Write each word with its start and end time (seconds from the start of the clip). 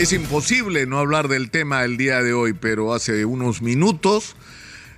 Es 0.00 0.14
imposible 0.14 0.86
no 0.86 0.98
hablar 0.98 1.28
del 1.28 1.50
tema 1.50 1.84
el 1.84 1.98
día 1.98 2.22
de 2.22 2.32
hoy, 2.32 2.54
pero 2.54 2.94
hace 2.94 3.26
unos 3.26 3.60
minutos 3.60 4.34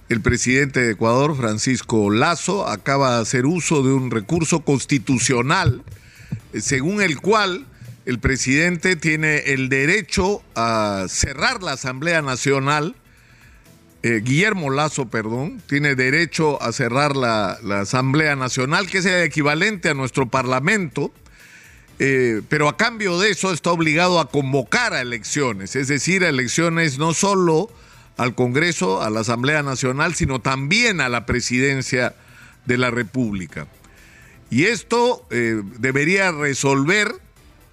el 0.09 0.21
presidente 0.21 0.79
de 0.81 0.93
Ecuador, 0.93 1.37
Francisco 1.37 2.09
Lazo, 2.09 2.69
acaba 2.69 3.17
de 3.17 3.23
hacer 3.23 3.45
uso 3.45 3.83
de 3.83 3.93
un 3.93 4.13
recurso 4.13 4.61
constitucional 4.61 5.83
eh, 6.53 6.61
según 6.61 7.03
el 7.03 7.21
cual 7.21 7.67
el 8.07 8.21
presidente 8.21 8.95
tiene 8.95 9.39
el 9.39 9.69
derecho 9.69 10.41
a 10.55 11.07
cerrar 11.09 11.65
la 11.65 11.73
Asamblea 11.73 12.23
Nacional. 12.23 12.95
eh, 14.05 14.21
Guillermo 14.23 14.71
Lazo, 14.71 15.11
perdón, 15.11 15.61
tiene 15.67 15.97
derecho 15.97 16.63
a 16.63 16.71
cerrar 16.71 17.17
la, 17.17 17.59
la 17.65 17.81
Asamblea 17.81 18.37
Nacional, 18.37 18.87
que 18.87 18.99
es 18.99 19.07
el 19.07 19.25
equivalente 19.25 19.89
a 19.89 19.95
nuestro 19.95 20.29
Parlamento, 20.29 21.13
eh, 21.99 22.43
pero 22.49 22.69
a 22.69 22.77
cambio 22.77 23.19
de 23.19 23.31
eso 23.31 23.53
está 23.53 23.71
obligado 23.71 24.21
a 24.21 24.31
convocar 24.31 24.95
a 24.95 25.01
elecciones, 25.01 25.77
es 25.77 25.89
decir, 25.89 26.25
a 26.25 26.29
elecciones 26.29 26.99
no 26.99 27.15
solo 27.15 27.71
al 28.17 28.35
Congreso, 28.35 29.03
a 29.03 29.11
la 29.11 29.21
Asamblea 29.21 29.63
Nacional, 29.63 30.15
sino 30.15 30.41
también 30.41 31.01
a 31.01 31.09
la 31.09 31.27
presidencia 31.27 32.15
de 32.67 32.79
la 32.79 32.91
República. 32.91 33.67
Y 34.51 34.65
esto 34.65 35.27
eh, 35.31 35.63
debería 35.79 36.31
resolver, 36.31 37.13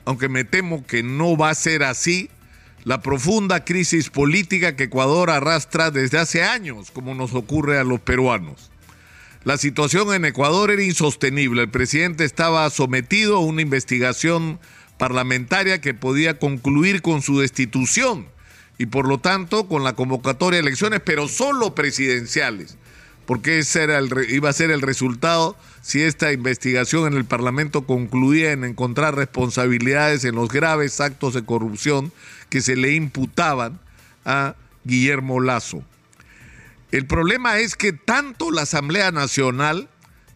aunque 0.05 0.29
me 0.29 0.43
temo 0.43 0.85
que 0.85 1.03
no 1.03 1.35
va 1.35 1.49
a 1.49 1.55
ser 1.55 1.83
así, 1.83 2.29
la 2.85 3.01
profunda 3.01 3.65
crisis 3.65 4.09
política 4.09 4.75
que 4.75 4.85
Ecuador 4.85 5.29
arrastra 5.29 5.91
desde 5.91 6.17
hace 6.17 6.43
años, 6.43 6.91
como 6.91 7.13
nos 7.13 7.33
ocurre 7.33 7.77
a 7.77 7.83
los 7.83 7.99
peruanos. 7.99 8.68
La 9.45 9.57
situación 9.57 10.13
en 10.13 10.25
Ecuador 10.25 10.69
era 10.69 10.83
insostenible. 10.83 11.61
El 11.61 11.69
presidente 11.69 12.25
estaba 12.25 12.69
sometido 12.69 13.37
a 13.37 13.39
una 13.39 13.61
investigación 13.61 14.59
parlamentaria 14.97 15.79
que 15.79 15.93
podía 15.93 16.37
concluir 16.37 17.01
con 17.01 17.21
su 17.21 17.39
destitución 17.39 18.27
y 18.77 18.87
por 18.87 19.07
lo 19.07 19.17
tanto 19.17 19.67
con 19.67 19.85
la 19.85 19.93
convocatoria 19.93 20.57
de 20.57 20.67
elecciones, 20.67 20.99
pero 21.05 21.29
solo 21.29 21.73
presidenciales, 21.73 22.77
porque 23.25 23.59
ese 23.59 23.83
era 23.83 23.97
el, 23.97 24.11
iba 24.29 24.49
a 24.49 24.53
ser 24.53 24.71
el 24.71 24.81
resultado 24.81 25.55
si 25.81 26.01
esta 26.01 26.33
investigación 26.33 27.07
en 27.07 27.17
el 27.17 27.23
Parlamento 27.23 27.85
concluía 27.85 28.51
en 28.51 28.65
encontrar 28.65 29.15
responsabilidades 29.15 30.25
en 30.25 30.35
los 30.35 30.49
graves 30.49 30.99
actos 30.99 31.33
de 31.33 31.45
corrupción 31.45 32.11
que 32.49 32.59
se 32.59 32.75
le 32.75 32.93
imputaban 32.93 33.79
a 34.25 34.55
Guillermo 34.83 35.39
Lazo. 35.39 35.81
El 36.91 37.05
problema 37.05 37.59
es 37.59 37.75
que 37.75 37.93
tanto 37.93 38.51
la 38.51 38.63
Asamblea 38.63 39.11
Nacional, 39.11 39.89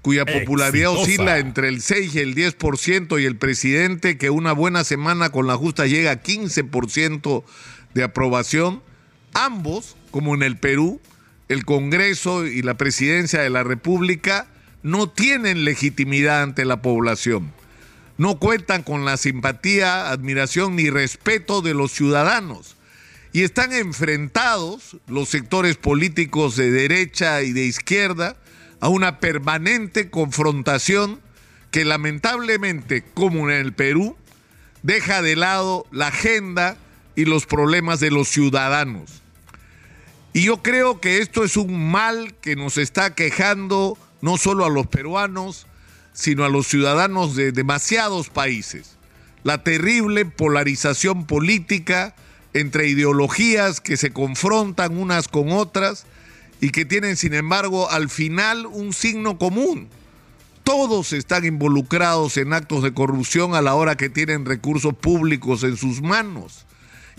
cuya 0.04 0.26
popularidad 0.26 0.92
Exitosa. 0.92 1.02
oscila 1.02 1.38
entre 1.40 1.68
el 1.68 1.82
6 1.82 2.14
y 2.14 2.20
el 2.20 2.36
10%, 2.36 3.20
y 3.20 3.26
el 3.26 3.38
presidente, 3.38 4.18
que 4.18 4.30
una 4.30 4.54
buena 4.54 4.84
semana 4.84 5.30
con 5.32 5.48
la 5.48 5.56
justa 5.56 5.88
llega 5.88 6.12
a 6.12 6.22
15% 6.22 7.44
de 7.95 8.04
aprobación, 8.04 8.84
ambos, 9.34 9.95
como 10.12 10.36
en 10.36 10.44
el 10.44 10.58
Perú, 10.58 11.02
el 11.50 11.66
Congreso 11.66 12.45
y 12.45 12.62
la 12.62 12.76
Presidencia 12.76 13.42
de 13.42 13.50
la 13.50 13.64
República, 13.64 14.48
no 14.84 15.10
tienen 15.10 15.66
legitimidad 15.66 16.44
ante 16.44 16.66
la 16.66 16.82
población. 16.82 17.52
No 18.17 18.38
cuentan 18.38 18.84
con 18.84 19.06
la 19.06 19.17
simpatía, 19.17 20.12
admiración 20.12 20.76
ni 20.76 20.92
respeto 20.92 21.62
de 21.62 21.73
los 21.73 21.92
ciudadanos 21.92 22.76
y 23.34 23.42
están 23.42 23.73
enfrentados 23.73 24.98
los 25.08 25.28
sectores 25.28 25.76
políticos 25.76 26.56
de 26.56 26.70
derecha 26.70 27.42
y 27.42 27.52
de 27.52 27.66
izquierda 27.66 28.38
a 28.80 28.89
una 28.89 29.20
permanente 29.20 30.12
confrontación 30.12 31.20
que 31.72 31.84
lamentablemente, 31.84 33.04
como 33.16 33.50
en 33.50 33.58
el 33.58 33.73
Perú, 33.73 34.16
deja 34.84 35.23
de 35.23 35.36
lado 35.36 35.88
la 35.92 36.08
agenda 36.08 36.78
y 37.16 37.26
los 37.26 37.48
problemas 37.48 38.00
de 38.00 38.11
los 38.11 38.28
ciudadanos. 38.28 39.23
Y 40.34 40.44
yo 40.44 40.61
creo 40.61 41.02
que 41.02 41.17
esto 41.17 41.44
es 41.44 41.58
un 41.58 41.92
mal 41.92 42.36
que 42.39 42.56
nos 42.56 42.78
está 42.78 43.16
quejando 43.16 43.98
no 44.22 44.38
solo 44.38 44.64
a 44.64 44.70
los 44.70 44.86
peruanos, 44.86 45.65
sino 46.14 46.45
a 46.45 46.50
los 46.50 46.67
ciudadanos 46.67 47.36
de 47.36 47.52
demasiados 47.52 48.30
países. 48.30 48.98
La 49.44 49.64
terrible 49.64 50.26
polarización 50.26 51.26
política 51.26 52.15
entre 52.53 52.87
ideologías 52.87 53.81
que 53.81 53.97
se 53.97 54.11
confrontan 54.11 54.97
unas 54.97 55.27
con 55.27 55.52
otras 55.52 56.05
y 56.61 56.69
que 56.69 56.86
tienen, 56.86 57.17
sin 57.17 57.33
embargo, 57.33 57.89
al 57.89 58.09
final 58.09 58.65
un 58.65 58.93
signo 58.93 59.37
común. 59.37 59.89
Todos 60.64 61.11
están 61.11 61.45
involucrados 61.45 62.37
en 62.37 62.53
actos 62.53 62.83
de 62.83 62.93
corrupción 62.93 63.53
a 63.53 63.61
la 63.61 63.75
hora 63.75 63.97
que 63.97 64.09
tienen 64.09 64.45
recursos 64.45 64.93
públicos 64.93 65.64
en 65.64 65.75
sus 65.75 66.02
manos. 66.02 66.65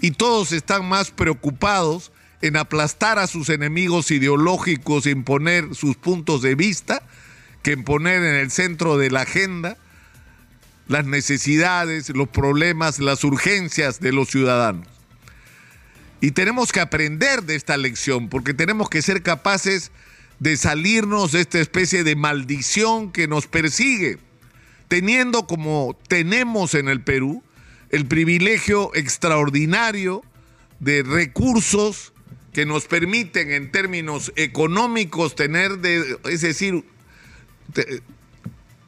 Y 0.00 0.12
todos 0.12 0.52
están 0.52 0.88
más 0.88 1.10
preocupados 1.10 2.10
en 2.40 2.56
aplastar 2.56 3.18
a 3.18 3.26
sus 3.26 3.48
enemigos 3.48 4.10
ideológicos 4.10 5.06
imponer 5.06 5.74
sus 5.74 5.96
puntos 5.96 6.42
de 6.42 6.54
vista 6.54 7.02
que 7.62 7.72
en 7.72 7.84
poner 7.84 8.22
en 8.22 8.34
el 8.34 8.50
centro 8.50 8.98
de 8.98 9.10
la 9.10 9.22
agenda 9.22 9.76
las 10.86 11.06
necesidades, 11.06 12.10
los 12.10 12.28
problemas, 12.28 12.98
las 12.98 13.24
urgencias 13.24 14.00
de 14.00 14.12
los 14.12 14.28
ciudadanos. 14.28 14.94
Y 16.24 16.30
tenemos 16.30 16.72
que 16.72 16.80
aprender 16.80 17.42
de 17.42 17.54
esta 17.54 17.76
lección, 17.76 18.30
porque 18.30 18.54
tenemos 18.54 18.88
que 18.88 19.02
ser 19.02 19.22
capaces 19.22 19.92
de 20.38 20.56
salirnos 20.56 21.32
de 21.32 21.42
esta 21.42 21.60
especie 21.60 22.02
de 22.02 22.16
maldición 22.16 23.12
que 23.12 23.28
nos 23.28 23.46
persigue, 23.46 24.16
teniendo 24.88 25.46
como 25.46 25.98
tenemos 26.08 26.72
en 26.72 26.88
el 26.88 27.02
Perú 27.02 27.42
el 27.90 28.06
privilegio 28.06 28.90
extraordinario 28.94 30.22
de 30.80 31.02
recursos 31.02 32.14
que 32.54 32.64
nos 32.64 32.86
permiten 32.86 33.52
en 33.52 33.70
términos 33.70 34.32
económicos 34.36 35.34
tener 35.34 35.76
de, 35.80 36.18
es 36.24 36.40
decir, 36.40 36.86
te- 37.74 38.00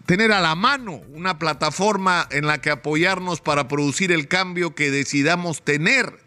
tener 0.07 0.33
a 0.33 0.41
la 0.41 0.55
mano 0.55 1.03
una 1.13 1.39
plataforma 1.39 2.27
en 2.31 2.47
la 2.47 2.63
que 2.63 2.71
apoyarnos 2.71 3.43
para 3.43 3.69
producir 3.69 4.11
el 4.11 4.27
cambio 4.27 4.75
que 4.75 4.91
decidamos 4.91 5.63
tener. 5.63 6.25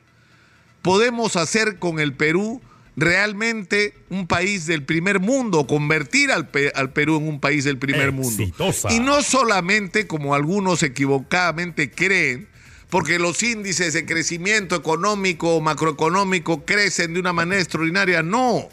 Podemos 0.81 1.35
hacer 1.35 1.77
con 1.79 1.99
el 1.99 2.13
Perú 2.13 2.61
realmente 2.95 3.93
un 4.09 4.27
país 4.27 4.65
del 4.65 4.83
primer 4.83 5.19
mundo, 5.19 5.67
convertir 5.67 6.31
al, 6.31 6.49
Pe- 6.49 6.71
al 6.75 6.91
Perú 6.91 7.17
en 7.17 7.27
un 7.27 7.39
país 7.39 7.63
del 7.63 7.77
primer 7.77 8.11
mundo. 8.11 8.29
Exitosa. 8.43 8.91
Y 8.91 8.99
no 8.99 9.21
solamente 9.21 10.07
como 10.07 10.35
algunos 10.35 10.83
equivocadamente 10.83 11.91
creen, 11.91 12.47
porque 12.89 13.19
los 13.19 13.41
índices 13.43 13.93
de 13.93 14.05
crecimiento 14.05 14.75
económico 14.75 15.55
o 15.55 15.61
macroeconómico 15.61 16.65
crecen 16.65 17.13
de 17.13 17.19
una 17.19 17.33
manera 17.33 17.61
extraordinaria, 17.61 18.23
no, 18.23 18.67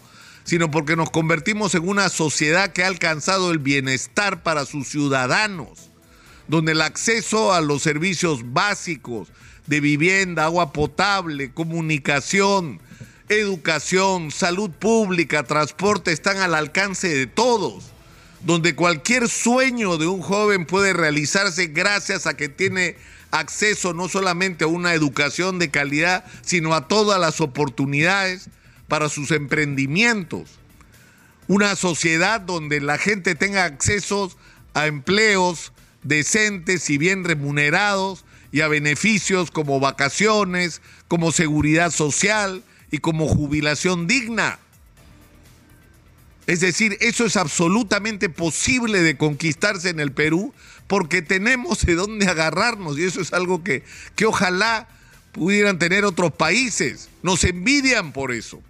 sino 0.44 0.70
porque 0.70 0.96
nos 0.96 1.10
convertimos 1.10 1.74
en 1.74 1.86
una 1.88 2.08
sociedad 2.08 2.72
que 2.72 2.82
ha 2.82 2.88
alcanzado 2.88 3.50
el 3.52 3.58
bienestar 3.58 4.42
para 4.42 4.64
sus 4.64 4.88
ciudadanos, 4.88 5.90
donde 6.48 6.72
el 6.72 6.80
acceso 6.80 7.52
a 7.52 7.60
los 7.60 7.82
servicios 7.82 8.40
básicos 8.52 9.28
de 9.66 9.80
vivienda, 9.80 10.44
agua 10.44 10.72
potable, 10.72 11.50
comunicación, 11.52 12.80
educación, 13.28 14.30
salud 14.30 14.70
pública, 14.70 15.42
transporte 15.42 16.12
están 16.12 16.38
al 16.38 16.54
alcance 16.54 17.08
de 17.08 17.26
todos 17.26 17.92
donde 18.46 18.76
cualquier 18.76 19.28
sueño 19.28 19.98
de 19.98 20.06
un 20.06 20.22
joven 20.22 20.66
puede 20.66 20.92
realizarse 20.92 21.66
gracias 21.66 22.26
a 22.26 22.36
que 22.36 22.48
tiene 22.48 22.96
acceso 23.30 23.92
no 23.92 24.08
solamente 24.08 24.64
a 24.64 24.68
una 24.68 24.94
educación 24.94 25.58
de 25.58 25.70
calidad, 25.70 26.24
sino 26.42 26.74
a 26.74 26.86
todas 26.86 27.20
las 27.20 27.40
oportunidades 27.40 28.48
para 28.88 29.08
sus 29.08 29.32
emprendimientos. 29.32 30.50
Una 31.48 31.74
sociedad 31.76 32.40
donde 32.40 32.80
la 32.80 32.98
gente 32.98 33.34
tenga 33.34 33.64
acceso 33.64 34.30
a 34.74 34.86
empleos 34.86 35.72
decentes 36.02 36.88
y 36.90 36.98
bien 36.98 37.24
remunerados 37.24 38.24
y 38.52 38.60
a 38.60 38.68
beneficios 38.68 39.50
como 39.50 39.80
vacaciones, 39.80 40.80
como 41.08 41.32
seguridad 41.32 41.90
social 41.90 42.62
y 42.90 42.98
como 42.98 43.28
jubilación 43.28 44.06
digna. 44.06 44.58
Es 46.46 46.60
decir, 46.60 46.96
eso 47.00 47.24
es 47.26 47.36
absolutamente 47.36 48.28
posible 48.28 49.02
de 49.02 49.16
conquistarse 49.16 49.90
en 49.90 49.98
el 49.98 50.12
Perú 50.12 50.54
porque 50.86 51.20
tenemos 51.20 51.84
de 51.84 51.96
dónde 51.96 52.28
agarrarnos 52.28 52.98
y 52.98 53.04
eso 53.04 53.20
es 53.20 53.32
algo 53.32 53.64
que, 53.64 53.82
que 54.14 54.26
ojalá 54.26 54.88
pudieran 55.32 55.78
tener 55.78 56.04
otros 56.04 56.32
países. 56.32 57.08
Nos 57.22 57.42
envidian 57.44 58.12
por 58.12 58.32
eso. 58.32 58.62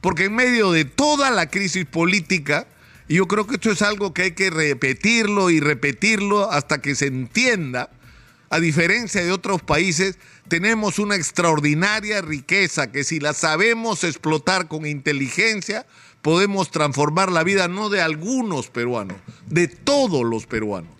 Porque 0.00 0.24
en 0.24 0.34
medio 0.34 0.72
de 0.72 0.84
toda 0.84 1.30
la 1.30 1.50
crisis 1.50 1.84
política, 1.86 2.66
y 3.08 3.16
yo 3.16 3.26
creo 3.26 3.46
que 3.46 3.54
esto 3.54 3.70
es 3.70 3.82
algo 3.82 4.14
que 4.14 4.22
hay 4.22 4.32
que 4.32 4.50
repetirlo 4.50 5.50
y 5.50 5.60
repetirlo 5.60 6.50
hasta 6.50 6.80
que 6.80 6.94
se 6.94 7.06
entienda, 7.06 7.90
a 8.52 8.60
diferencia 8.60 9.24
de 9.24 9.32
otros 9.32 9.62
países, 9.62 10.18
tenemos 10.46 10.98
una 10.98 11.16
extraordinaria 11.16 12.20
riqueza 12.20 12.92
que 12.92 13.02
si 13.02 13.18
la 13.18 13.32
sabemos 13.32 14.04
explotar 14.04 14.68
con 14.68 14.84
inteligencia, 14.84 15.86
podemos 16.20 16.70
transformar 16.70 17.32
la 17.32 17.44
vida 17.44 17.66
no 17.68 17.88
de 17.88 18.02
algunos 18.02 18.68
peruanos, 18.68 19.16
de 19.46 19.68
todos 19.68 20.22
los 20.26 20.44
peruanos. 20.44 20.92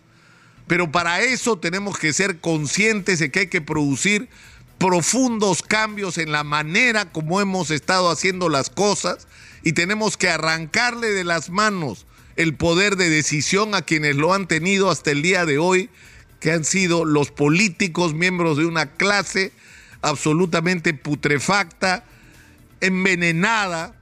Pero 0.66 0.90
para 0.90 1.20
eso 1.20 1.58
tenemos 1.58 1.98
que 1.98 2.14
ser 2.14 2.40
conscientes 2.40 3.18
de 3.18 3.30
que 3.30 3.40
hay 3.40 3.46
que 3.48 3.60
producir 3.60 4.30
profundos 4.78 5.60
cambios 5.62 6.16
en 6.16 6.32
la 6.32 6.44
manera 6.44 7.12
como 7.12 7.42
hemos 7.42 7.70
estado 7.70 8.10
haciendo 8.10 8.48
las 8.48 8.70
cosas 8.70 9.28
y 9.62 9.74
tenemos 9.74 10.16
que 10.16 10.30
arrancarle 10.30 11.10
de 11.10 11.24
las 11.24 11.50
manos 11.50 12.06
el 12.36 12.54
poder 12.54 12.96
de 12.96 13.10
decisión 13.10 13.74
a 13.74 13.82
quienes 13.82 14.16
lo 14.16 14.32
han 14.32 14.48
tenido 14.48 14.90
hasta 14.90 15.10
el 15.10 15.20
día 15.20 15.44
de 15.44 15.58
hoy, 15.58 15.90
que 16.42 16.50
han 16.50 16.64
sido 16.64 17.04
los 17.04 17.30
políticos, 17.30 18.14
miembros 18.14 18.56
de 18.58 18.66
una 18.66 18.90
clase 18.90 19.52
absolutamente 20.02 20.92
putrefacta, 20.92 22.04
envenenada, 22.80 23.94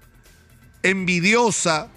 envidiosa, 0.82 1.88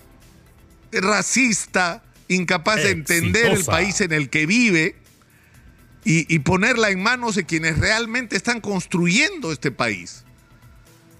racista, 0.91 2.03
incapaz 2.27 2.83
de 2.83 2.91
entender 2.91 3.53
el 3.53 3.63
país 3.63 4.01
en 4.01 4.11
el 4.11 4.29
que 4.29 4.45
vive 4.45 4.97
y, 6.03 6.39
ponerla 6.39 6.89
en 6.89 7.01
manos 7.01 7.35
de 7.35 7.45
quienes 7.45 7.79
realmente 7.79 8.35
están 8.35 8.59
construyendo 8.59 9.53
este 9.53 9.71
país. 9.71 10.25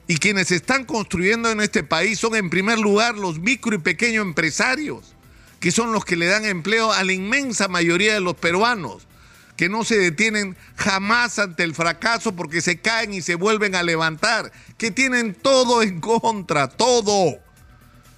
Y 0.05 0.17
quienes 0.17 0.51
están 0.51 0.83
construyendo 0.83 1.49
en 1.49 1.61
este 1.61 1.85
país 1.85 2.19
son 2.19 2.35
en 2.35 2.49
primer 2.49 2.77
lugar 2.77 3.15
los 3.15 3.39
micro 3.39 3.73
y 3.73 3.77
pequeños 3.77 4.25
empresarios, 4.25 5.15
que 5.61 5.71
son 5.71 5.93
los 5.93 6.03
que 6.03 6.17
le 6.17 6.25
dan 6.25 6.43
empleo 6.43 6.91
a 6.91 7.05
la 7.05 7.13
inmensa 7.13 7.69
mayoría 7.69 8.13
de 8.13 8.19
los 8.19 8.35
peruanos, 8.35 9.07
que 9.55 9.69
no 9.69 9.83
se 9.83 9.97
detienen 9.97 10.57
jamás 10.75 11.39
ante 11.39 11.63
el 11.63 11.75
fracaso 11.75 12.35
porque 12.35 12.61
se 12.61 12.79
caen 12.79 13.13
y 13.13 13.21
se 13.21 13.35
vuelven 13.35 13.75
a 13.75 13.83
levantar, 13.83 14.51
que 14.77 14.91
tienen 14.91 15.35
todo 15.35 15.83
en 15.83 15.99
contra, 15.99 16.67
todo. 16.67 17.37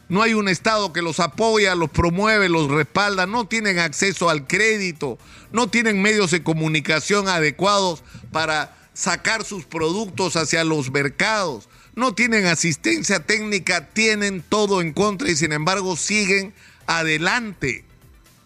No 0.08 0.22
hay 0.22 0.34
un 0.34 0.48
Estado 0.48 0.94
que 0.94 1.02
los 1.02 1.20
apoya, 1.20 1.76
los 1.76 1.90
promueve, 1.90 2.48
los 2.48 2.70
respalda, 2.70 3.26
no 3.26 3.48
tienen 3.48 3.80
acceso 3.80 4.30
al 4.30 4.46
crédito, 4.46 5.18
no 5.52 5.68
tienen 5.68 6.02
medios 6.02 6.32
de 6.32 6.44
comunicación 6.44 7.28
adecuados 7.28 8.04
para 8.32 8.76
sacar 8.94 9.44
sus 9.44 9.66
productos 9.66 10.36
hacia 10.36 10.64
los 10.64 10.92
mercados, 10.92 11.68
no 11.96 12.14
tienen 12.14 12.46
asistencia 12.46 13.20
técnica, 13.20 13.90
tienen 13.90 14.44
todo 14.48 14.82
en 14.82 14.94
contra 14.94 15.30
y 15.30 15.36
sin 15.36 15.54
embargo 15.54 15.96
siguen 15.96 16.54
adelante, 16.86 17.84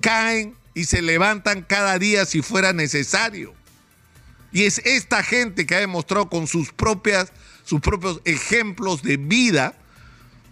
caen 0.01 0.55
y 0.73 0.85
se 0.85 1.01
levantan 1.01 1.63
cada 1.63 1.99
día 1.99 2.25
si 2.25 2.41
fuera 2.41 2.73
necesario. 2.73 3.53
Y 4.51 4.63
es 4.63 4.79
esta 4.79 5.23
gente 5.23 5.65
que 5.65 5.75
ha 5.75 5.79
demostrado 5.79 6.29
con 6.29 6.47
sus 6.47 6.71
propias 6.71 7.31
sus 7.69 7.81
propios 7.81 8.19
ejemplos 8.25 9.03
de 9.03 9.17
vida 9.17 9.75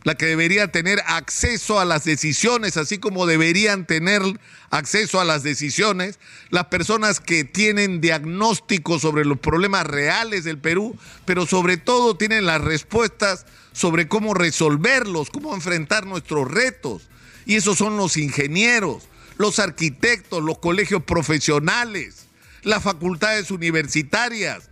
la 0.03 0.15
que 0.15 0.27
debería 0.27 0.71
tener 0.71 1.01
acceso 1.05 1.79
a 1.81 1.85
las 1.85 2.05
decisiones, 2.05 2.77
así 2.77 2.97
como 2.97 3.25
deberían 3.25 3.85
tener 3.85 4.21
acceso 4.69 5.19
a 5.19 5.25
las 5.25 5.43
decisiones 5.43 6.17
las 6.49 6.67
personas 6.67 7.19
que 7.19 7.43
tienen 7.43 7.99
diagnósticos 7.99 9.01
sobre 9.01 9.25
los 9.25 9.39
problemas 9.39 9.85
reales 9.85 10.45
del 10.45 10.59
Perú, 10.59 10.97
pero 11.25 11.45
sobre 11.45 11.75
todo 11.75 12.15
tienen 12.15 12.45
las 12.45 12.61
respuestas 12.61 13.45
sobre 13.73 14.07
cómo 14.07 14.33
resolverlos, 14.33 15.29
cómo 15.29 15.53
enfrentar 15.53 16.05
nuestros 16.05 16.49
retos. 16.49 17.09
Y 17.45 17.55
esos 17.55 17.77
son 17.77 17.97
los 17.97 18.15
ingenieros, 18.15 19.03
los 19.37 19.59
arquitectos, 19.59 20.43
los 20.43 20.59
colegios 20.59 21.03
profesionales, 21.03 22.27
las 22.63 22.83
facultades 22.83 23.51
universitarias, 23.51 24.69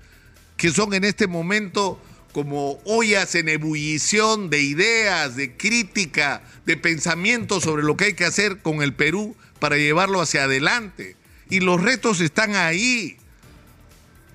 que 0.57 0.71
son 0.71 0.94
en 0.94 1.03
este 1.03 1.27
momento 1.27 2.00
como 2.31 2.81
ollas 2.83 3.33
en 3.35 3.47
ebullición 3.47 4.50
de 4.50 4.62
ideas, 4.62 5.35
de 5.38 5.56
crítica, 5.56 6.44
de 6.65 6.75
pensamiento 6.75 7.62
sobre 7.62 7.83
lo 7.83 7.95
que 7.95 8.06
hay 8.06 8.13
que 8.13 8.25
hacer 8.25 8.62
con 8.62 8.81
el 8.81 8.94
Perú 8.94 9.35
para 9.59 9.77
llevarlo 9.77 10.19
hacia 10.19 10.44
adelante. 10.44 11.15
Y 11.50 11.62
los 11.62 11.81
retos 11.81 12.19
están 12.19 12.56
ahí. 12.56 13.17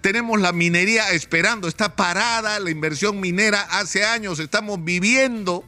Tenemos 0.00 0.40
la 0.40 0.52
minería 0.52 1.10
esperando, 1.10 1.68
está 1.68 1.94
parada 1.94 2.58
la 2.58 2.70
inversión 2.70 3.20
minera 3.20 3.60
hace 3.60 4.04
años, 4.04 4.38
estamos 4.38 4.82
viviendo 4.82 5.62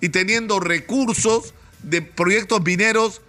y 0.00 0.08
teniendo 0.08 0.58
recursos 0.58 1.54
de 1.84 2.02
proyectos 2.02 2.64
mineros 2.64 3.22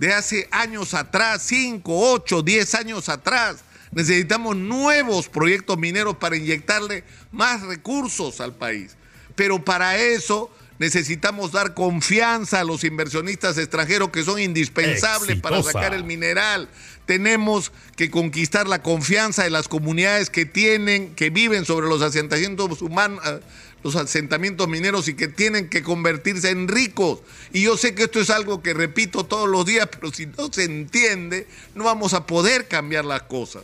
de 0.00 0.12
hace 0.12 0.48
años 0.50 0.94
atrás, 0.94 1.42
5, 1.44 2.12
8, 2.12 2.42
10 2.42 2.74
años 2.74 3.08
atrás 3.08 3.64
Necesitamos 3.92 4.56
nuevos 4.56 5.28
proyectos 5.28 5.76
mineros 5.76 6.16
para 6.16 6.36
inyectarle 6.36 7.02
más 7.32 7.62
recursos 7.62 8.40
al 8.40 8.54
país. 8.54 8.96
Pero 9.34 9.64
para 9.64 9.98
eso 9.98 10.50
necesitamos 10.78 11.52
dar 11.52 11.74
confianza 11.74 12.60
a 12.60 12.64
los 12.64 12.84
inversionistas 12.84 13.58
extranjeros 13.58 14.10
que 14.10 14.22
son 14.22 14.38
indispensables 14.38 15.40
para 15.40 15.62
sacar 15.62 15.92
el 15.92 16.04
mineral. 16.04 16.68
Tenemos 17.04 17.72
que 17.96 18.10
conquistar 18.10 18.68
la 18.68 18.80
confianza 18.80 19.42
de 19.42 19.50
las 19.50 19.66
comunidades 19.66 20.30
que 20.30 20.46
tienen, 20.46 21.14
que 21.16 21.30
viven 21.30 21.64
sobre 21.64 21.88
los 21.88 22.02
asentamientos 22.02 22.82
humanos, 22.82 23.20
los 23.82 23.96
asentamientos 23.96 24.68
mineros 24.68 25.08
y 25.08 25.14
que 25.14 25.28
tienen 25.28 25.68
que 25.68 25.82
convertirse 25.82 26.50
en 26.50 26.68
ricos. 26.68 27.20
Y 27.52 27.62
yo 27.62 27.76
sé 27.76 27.94
que 27.94 28.04
esto 28.04 28.20
es 28.20 28.30
algo 28.30 28.62
que 28.62 28.74
repito 28.74 29.24
todos 29.24 29.48
los 29.48 29.64
días, 29.66 29.88
pero 29.90 30.12
si 30.12 30.26
no 30.26 30.52
se 30.52 30.64
entiende, 30.64 31.46
no 31.74 31.84
vamos 31.84 32.14
a 32.14 32.26
poder 32.26 32.68
cambiar 32.68 33.04
las 33.04 33.22
cosas 33.22 33.62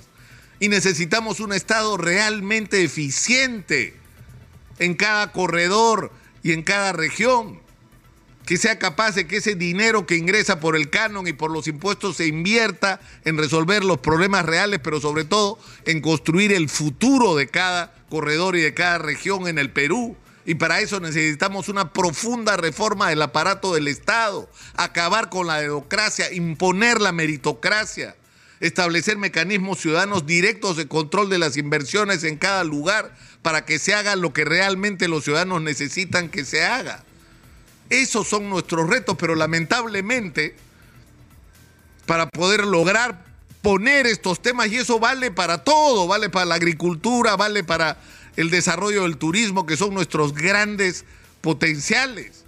y 0.58 0.68
necesitamos 0.68 1.40
un 1.40 1.52
Estado 1.52 1.96
realmente 1.96 2.82
eficiente 2.82 3.94
en 4.78 4.94
cada 4.94 5.32
corredor 5.32 6.12
y 6.42 6.52
en 6.52 6.62
cada 6.62 6.92
región, 6.92 7.60
que 8.46 8.56
sea 8.56 8.78
capaz 8.78 9.16
de 9.16 9.26
que 9.26 9.38
ese 9.38 9.56
dinero 9.56 10.06
que 10.06 10.16
ingresa 10.16 10.60
por 10.60 10.76
el 10.76 10.88
canon 10.88 11.26
y 11.26 11.32
por 11.32 11.50
los 11.50 11.66
impuestos 11.66 12.16
se 12.16 12.28
invierta 12.28 13.00
en 13.24 13.36
resolver 13.36 13.84
los 13.84 13.98
problemas 13.98 14.46
reales, 14.46 14.78
pero 14.82 15.00
sobre 15.00 15.24
todo 15.24 15.58
en 15.84 16.00
construir 16.00 16.52
el 16.52 16.68
futuro 16.68 17.34
de 17.34 17.48
cada 17.48 17.92
corredor 18.08 18.54
y 18.54 18.60
de 18.60 18.72
cada 18.72 18.98
región 18.98 19.48
en 19.48 19.58
el 19.58 19.70
Perú. 19.70 20.16
Y 20.44 20.54
para 20.54 20.80
eso 20.80 21.00
necesitamos 21.00 21.68
una 21.68 21.92
profunda 21.92 22.56
reforma 22.56 23.08
del 23.08 23.20
aparato 23.20 23.74
del 23.74 23.88
Estado, 23.88 24.48
acabar 24.76 25.28
con 25.28 25.48
la 25.48 25.60
democracia, 25.60 26.32
imponer 26.32 27.00
la 27.00 27.10
meritocracia 27.10 28.14
establecer 28.60 29.18
mecanismos 29.18 29.80
ciudadanos 29.80 30.24
directos 30.24 30.78
de 30.78 30.88
control 30.88 31.28
de 31.28 31.38
las 31.38 31.58
inversiones 31.58 32.24
en 32.24 32.38
cada 32.38 32.64
lugar 32.64 33.14
para 33.42 33.66
que 33.66 33.78
se 33.78 33.92
haga 33.92 34.16
lo 34.16 34.32
que 34.32 34.46
realmente 34.46 35.08
los 35.08 35.24
ciudadanos 35.24 35.60
necesitan 35.60 36.30
que 36.30 36.44
se 36.44 36.64
haga. 36.64 37.04
Esos 37.90 38.26
son 38.26 38.48
nuestros 38.50 38.88
retos, 38.88 39.16
pero 39.18 39.34
lamentablemente, 39.34 40.56
para 42.06 42.28
poder 42.28 42.64
lograr 42.64 43.24
poner 43.62 44.06
estos 44.06 44.40
temas, 44.40 44.68
y 44.68 44.76
eso 44.76 45.00
vale 45.00 45.32
para 45.32 45.64
todo, 45.64 46.06
vale 46.06 46.30
para 46.30 46.46
la 46.46 46.54
agricultura, 46.54 47.34
vale 47.36 47.64
para 47.64 47.98
el 48.36 48.50
desarrollo 48.50 49.02
del 49.02 49.16
turismo, 49.16 49.66
que 49.66 49.76
son 49.76 49.92
nuestros 49.92 50.34
grandes 50.34 51.04
potenciales. 51.40 52.44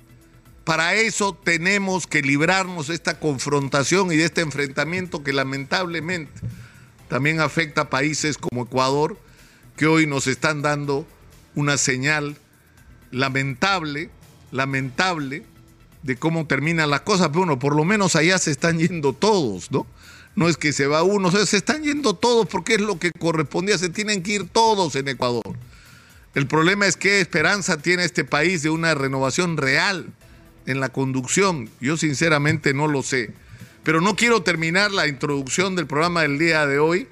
Para 0.63 0.95
eso 0.95 1.35
tenemos 1.35 2.07
que 2.07 2.23
librarnos 2.23 2.89
de 2.89 2.95
esta 2.95 3.19
confrontación 3.19 4.13
y 4.13 4.17
de 4.17 4.27
este 4.27 4.43
enfrentamiento 4.43 5.25
que 5.25 5.33
lamentablemente 5.33 6.41
también 7.09 7.41
afecta 7.41 7.83
a 7.83 7.91
países 7.91 8.39
como 8.39 8.65
Ecuador, 8.65 9.19
que 9.77 9.87
hoy 9.87 10.07
nos 10.07 10.27
están 10.27 10.61
dando 10.63 11.07
una 11.55 11.79
señal 11.79 12.37
lamentable, 13.11 14.11
lamentable, 14.51 15.45
de 16.03 16.17
cómo 16.17 16.47
terminan 16.47 16.91
las 16.91 17.03
cosas. 17.03 17.29
Pero 17.29 17.41
bueno, 17.41 17.59
por 17.59 17.75
lo 17.77 17.85
menos 17.85 18.17
allá 18.17 18.39
se 18.39 18.51
están 18.51 18.79
yendo 18.79 19.13
todos, 19.13 19.71
¿no? 19.71 19.87
No 20.35 20.49
es 20.49 20.57
que 20.57 20.73
se 20.73 20.87
va 20.87 21.03
uno, 21.03 21.31
se 21.31 21.57
están 21.57 21.83
yendo 21.83 22.15
todos 22.15 22.47
porque 22.47 22.75
es 22.75 22.81
lo 22.81 22.99
que 22.99 23.11
correspondía, 23.11 23.77
se 23.77 23.89
tienen 23.89 24.23
que 24.23 24.35
ir 24.35 24.49
todos 24.49 24.95
en 24.95 25.09
Ecuador. 25.09 25.57
El 26.35 26.47
problema 26.47 26.87
es 26.87 26.97
qué 26.97 27.21
esperanza 27.21 27.79
tiene 27.79 28.05
este 28.05 28.25
país 28.25 28.63
de 28.63 28.71
una 28.71 28.95
renovación 28.95 29.57
real 29.57 30.07
en 30.67 30.81
la 30.81 30.91
conducción? 30.91 31.69
Yo 31.81 31.97
sinceramente 31.97 32.75
no 32.75 32.87
lo 32.87 33.03
sé. 33.03 33.33
Pero 33.83 34.01
no 34.01 34.15
quiero 34.15 34.43
terminar 34.43 34.93
la 34.93 35.09
introducción 35.09 35.75
del 35.75 35.87
programa 35.87 36.23
del 36.23 36.39
día 36.39 36.67
de 36.67 36.79
hoy 36.79 37.09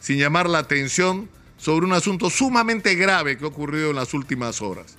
sin 0.00 0.18
llamar 0.18 0.48
la 0.48 0.58
atención 0.58 1.28
sobre 1.58 1.84
un 1.84 1.92
asunto 1.92 2.30
sumamente 2.30 2.94
grave 2.94 3.36
que 3.36 3.44
ha 3.44 3.48
ocurrido 3.48 3.90
en 3.90 3.96
las 3.96 4.14
últimas 4.14 4.62
horas. 4.62 4.96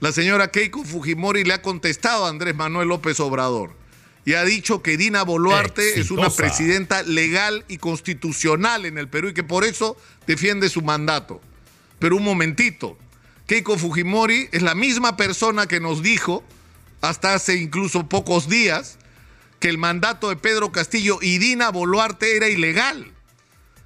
La 0.00 0.12
señora 0.12 0.50
Keiko 0.50 0.84
Fujimori 0.84 1.44
le 1.44 1.54
ha 1.54 1.62
contestado 1.62 2.26
a 2.26 2.28
Andrés 2.28 2.54
Manuel 2.54 2.88
López 2.88 3.18
Obrador 3.18 3.74
y 4.26 4.34
ha 4.34 4.44
dicho 4.44 4.82
que 4.82 4.98
Dina 4.98 5.22
Boluarte 5.22 5.98
es 5.98 6.10
una 6.10 6.28
presidenta 6.28 7.02
legal 7.02 7.64
y 7.66 7.78
constitucional 7.78 8.84
en 8.84 8.98
el 8.98 9.08
Perú 9.08 9.28
y 9.28 9.34
que 9.34 9.44
por 9.44 9.64
eso 9.64 9.96
defiende 10.26 10.68
su 10.68 10.82
mandato. 10.82 11.40
Pero 11.98 12.16
un 12.16 12.24
momentito, 12.24 12.98
Keiko 13.46 13.78
Fujimori 13.78 14.48
es 14.52 14.60
la 14.60 14.74
misma 14.74 15.16
persona 15.16 15.66
que 15.66 15.80
nos 15.80 16.02
dijo 16.02 16.44
hasta 17.00 17.32
hace 17.32 17.56
incluso 17.56 18.06
pocos 18.08 18.48
días, 18.50 18.98
que 19.60 19.68
el 19.70 19.78
mandato 19.78 20.28
de 20.28 20.36
Pedro 20.36 20.72
Castillo 20.72 21.20
y 21.22 21.38
Dina 21.38 21.70
Boluarte 21.70 22.36
era 22.36 22.48
ilegal, 22.48 23.12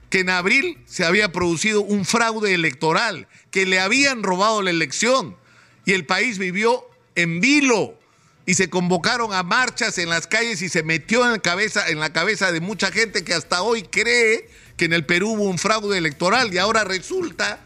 que 0.09 0.21
en 0.21 0.31
abril 0.31 0.79
se 0.87 1.05
había 1.05 1.31
producido 1.31 1.83
un 1.83 2.05
fraude 2.05 2.55
electoral, 2.55 3.29
que 3.53 3.67
le 3.67 3.79
habían 3.79 4.25
robado 4.25 4.63
la 4.63 4.71
elección 4.71 5.37
y 5.85 5.93
el 5.93 6.07
país 6.07 6.39
vivió 6.39 6.85
en 7.15 7.41
vilo 7.41 7.99
y 8.47 8.55
se 8.55 8.69
convocaron 8.69 9.33
a 9.33 9.43
marchas 9.43 9.99
en 9.99 10.09
las 10.09 10.27
calles 10.27 10.63
y 10.63 10.69
se 10.69 10.83
metió 10.83 11.25
en 11.25 11.33
la 11.33 11.39
cabeza, 11.39 11.89
en 11.89 12.01
la 12.01 12.13
cabeza 12.13 12.53
de 12.53 12.61
mucha 12.61 12.91
gente 12.91 13.23
que 13.23 13.35
hasta 13.35 13.63
hoy 13.63 13.83
cree 13.83 14.49
que 14.77 14.87
en 14.87 14.93
el 14.93 15.05
Perú 15.05 15.35
hubo 15.35 15.45
un 15.45 15.59
fraude 15.59 15.99
electoral. 15.99 16.53
Y 16.53 16.59
ahora 16.59 16.85
resulta 16.85 17.61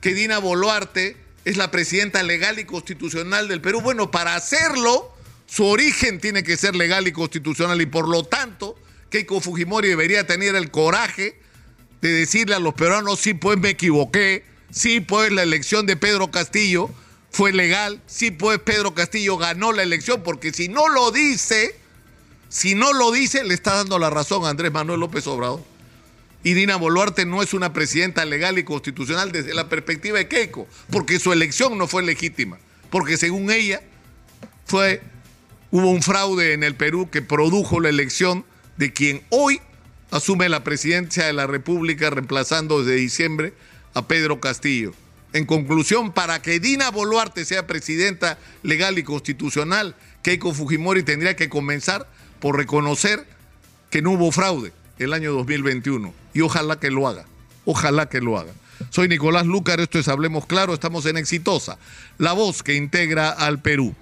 que 0.00 0.14
Dina 0.14 0.38
Boluarte 0.38 1.16
es 1.44 1.56
la 1.56 1.70
presidenta 1.70 2.22
legal 2.22 2.58
y 2.58 2.64
constitucional 2.64 3.48
del 3.48 3.60
Perú. 3.60 3.80
Bueno, 3.80 4.10
para 4.10 4.34
hacerlo, 4.34 5.12
su 5.46 5.64
origen 5.64 6.20
tiene 6.20 6.44
que 6.44 6.56
ser 6.56 6.76
legal 6.76 7.08
y 7.08 7.12
constitucional. 7.12 7.80
Y 7.80 7.86
por 7.86 8.06
lo 8.06 8.24
tanto, 8.24 8.76
Keiko 9.08 9.40
Fujimori 9.40 9.88
debería 9.88 10.26
tener 10.26 10.54
el 10.54 10.70
coraje 10.70 11.40
de 12.00 12.12
decirle 12.12 12.54
a 12.54 12.60
los 12.60 12.74
peruanos, 12.74 13.18
sí, 13.18 13.34
pues 13.34 13.58
me 13.58 13.70
equivoqué, 13.70 14.44
sí, 14.70 15.00
pues 15.00 15.32
la 15.32 15.42
elección 15.42 15.86
de 15.86 15.96
Pedro 15.96 16.30
Castillo 16.30 16.90
fue 17.30 17.52
legal, 17.52 18.00
sí, 18.06 18.30
pues 18.30 18.58
Pedro 18.58 18.94
Castillo 18.94 19.36
ganó 19.36 19.72
la 19.72 19.82
elección, 19.82 20.22
porque 20.22 20.52
si 20.52 20.68
no 20.68 20.88
lo 20.88 21.12
dice, 21.12 21.76
si 22.48 22.74
no 22.74 22.92
lo 22.92 23.12
dice, 23.12 23.44
le 23.44 23.54
está 23.54 23.74
dando 23.74 23.98
la 23.98 24.10
razón 24.10 24.44
a 24.44 24.50
Andrés 24.50 24.72
Manuel 24.72 25.00
López 25.00 25.26
Obrador. 25.26 25.62
Y 26.42 26.54
Dina 26.54 26.76
Boluarte 26.76 27.26
no 27.26 27.42
es 27.42 27.52
una 27.52 27.72
presidenta 27.72 28.24
legal 28.24 28.58
y 28.58 28.64
constitucional 28.64 29.30
desde 29.30 29.54
la 29.54 29.68
perspectiva 29.68 30.18
de 30.18 30.26
Keiko, 30.26 30.66
porque 30.90 31.20
su 31.20 31.32
elección 31.32 31.78
no 31.78 31.86
fue 31.86 32.02
legítima, 32.02 32.58
porque 32.90 33.16
según 33.16 33.50
ella 33.50 33.82
fue 34.64 35.02
hubo 35.70 35.90
un 35.90 36.02
fraude 36.02 36.52
en 36.52 36.64
el 36.64 36.74
Perú 36.74 37.10
que 37.10 37.22
produjo 37.22 37.78
la 37.78 37.90
elección 37.90 38.44
de 38.76 38.92
quien 38.92 39.22
hoy 39.28 39.60
asume 40.10 40.48
la 40.48 40.64
presidencia 40.64 41.26
de 41.26 41.32
la 41.32 41.46
República 41.46 42.10
reemplazando 42.10 42.82
desde 42.82 42.98
diciembre 42.98 43.52
a 43.94 44.08
Pedro 44.08 44.40
Castillo. 44.40 44.92
En 45.32 45.46
conclusión, 45.46 46.12
para 46.12 46.42
que 46.42 46.58
Dina 46.58 46.90
Boluarte 46.90 47.44
sea 47.44 47.66
presidenta 47.66 48.38
legal 48.62 48.98
y 48.98 49.04
constitucional, 49.04 49.94
Keiko 50.22 50.52
Fujimori 50.52 51.02
tendría 51.02 51.36
que 51.36 51.48
comenzar 51.48 52.08
por 52.40 52.56
reconocer 52.56 53.26
que 53.90 54.02
no 54.02 54.12
hubo 54.12 54.32
fraude 54.32 54.72
el 54.98 55.12
año 55.12 55.32
2021 55.32 56.12
y 56.34 56.40
ojalá 56.40 56.80
que 56.80 56.90
lo 56.90 57.06
haga, 57.06 57.26
ojalá 57.64 58.08
que 58.08 58.20
lo 58.20 58.38
haga. 58.38 58.52
Soy 58.88 59.08
Nicolás 59.08 59.46
Lúcar, 59.46 59.78
esto 59.78 59.98
es 59.98 60.08
Hablemos 60.08 60.46
Claro, 60.46 60.74
estamos 60.74 61.06
en 61.06 61.16
Exitosa, 61.16 61.78
la 62.18 62.32
voz 62.32 62.62
que 62.62 62.74
integra 62.74 63.30
al 63.30 63.60
Perú. 63.60 63.94